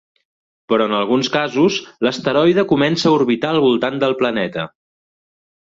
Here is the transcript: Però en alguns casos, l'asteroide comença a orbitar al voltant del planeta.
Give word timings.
Però 0.71 0.87
en 0.89 0.95
alguns 0.99 1.27
casos, 1.35 1.77
l'asteroide 2.07 2.65
comença 2.73 3.07
a 3.11 3.15
orbitar 3.19 3.53
al 3.53 3.63
voltant 3.67 4.03
del 4.07 4.21
planeta. 4.23 4.69